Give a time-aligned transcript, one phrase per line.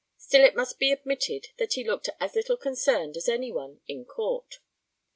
[0.17, 4.03] Still it must be admitted that he looked as little concerned as any one in
[4.03, 4.57] Court.